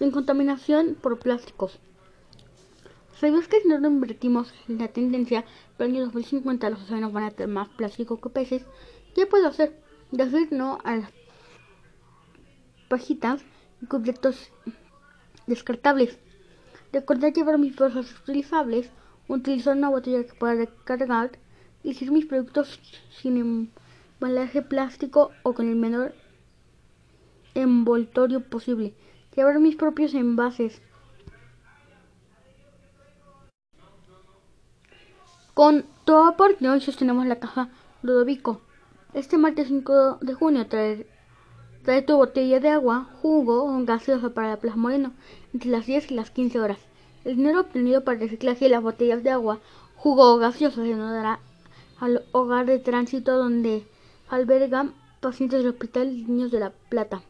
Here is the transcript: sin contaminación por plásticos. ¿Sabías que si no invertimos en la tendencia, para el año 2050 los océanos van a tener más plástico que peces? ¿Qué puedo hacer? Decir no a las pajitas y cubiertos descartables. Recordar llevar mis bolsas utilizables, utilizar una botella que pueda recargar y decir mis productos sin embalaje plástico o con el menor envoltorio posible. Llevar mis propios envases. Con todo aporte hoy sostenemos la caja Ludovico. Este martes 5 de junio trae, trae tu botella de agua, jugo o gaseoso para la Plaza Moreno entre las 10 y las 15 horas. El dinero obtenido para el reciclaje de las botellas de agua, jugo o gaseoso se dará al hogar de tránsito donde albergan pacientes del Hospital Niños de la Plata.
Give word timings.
sin 0.00 0.12
contaminación 0.12 0.96
por 0.98 1.18
plásticos. 1.18 1.78
¿Sabías 3.20 3.48
que 3.48 3.60
si 3.60 3.68
no 3.68 3.86
invertimos 3.86 4.50
en 4.66 4.78
la 4.78 4.88
tendencia, 4.88 5.44
para 5.76 5.90
el 5.90 5.96
año 5.96 6.04
2050 6.06 6.70
los 6.70 6.80
océanos 6.84 7.12
van 7.12 7.24
a 7.24 7.30
tener 7.32 7.54
más 7.54 7.68
plástico 7.68 8.18
que 8.18 8.30
peces? 8.30 8.62
¿Qué 9.14 9.26
puedo 9.26 9.46
hacer? 9.46 9.78
Decir 10.10 10.48
no 10.52 10.78
a 10.84 10.96
las 10.96 11.10
pajitas 12.88 13.42
y 13.82 13.86
cubiertos 13.86 14.50
descartables. 15.46 16.18
Recordar 16.94 17.34
llevar 17.34 17.58
mis 17.58 17.76
bolsas 17.76 18.10
utilizables, 18.22 18.88
utilizar 19.28 19.76
una 19.76 19.90
botella 19.90 20.24
que 20.24 20.32
pueda 20.32 20.54
recargar 20.54 21.32
y 21.82 21.88
decir 21.90 22.10
mis 22.10 22.24
productos 22.24 22.80
sin 23.20 23.36
embalaje 24.18 24.62
plástico 24.62 25.30
o 25.42 25.52
con 25.52 25.68
el 25.68 25.76
menor 25.76 26.14
envoltorio 27.54 28.40
posible. 28.40 28.94
Llevar 29.36 29.60
mis 29.60 29.76
propios 29.76 30.12
envases. 30.14 30.82
Con 35.54 35.84
todo 36.04 36.24
aporte 36.24 36.68
hoy 36.68 36.80
sostenemos 36.80 37.26
la 37.26 37.38
caja 37.38 37.68
Ludovico. 38.02 38.60
Este 39.14 39.38
martes 39.38 39.68
5 39.68 40.18
de 40.20 40.34
junio 40.34 40.66
trae, 40.66 41.06
trae 41.84 42.02
tu 42.02 42.16
botella 42.16 42.58
de 42.58 42.70
agua, 42.70 43.08
jugo 43.22 43.64
o 43.64 43.84
gaseoso 43.84 44.34
para 44.34 44.48
la 44.48 44.56
Plaza 44.56 44.76
Moreno 44.76 45.12
entre 45.52 45.70
las 45.70 45.86
10 45.86 46.10
y 46.10 46.14
las 46.14 46.30
15 46.30 46.58
horas. 46.58 46.78
El 47.24 47.36
dinero 47.36 47.60
obtenido 47.60 48.02
para 48.02 48.16
el 48.16 48.22
reciclaje 48.24 48.64
de 48.64 48.70
las 48.70 48.82
botellas 48.82 49.22
de 49.22 49.30
agua, 49.30 49.60
jugo 49.96 50.32
o 50.32 50.38
gaseoso 50.38 50.82
se 50.82 50.96
dará 50.96 51.38
al 52.00 52.24
hogar 52.32 52.66
de 52.66 52.78
tránsito 52.78 53.36
donde 53.36 53.86
albergan 54.28 54.94
pacientes 55.20 55.60
del 55.60 55.72
Hospital 55.72 56.26
Niños 56.26 56.50
de 56.50 56.60
la 56.60 56.70
Plata. 56.88 57.22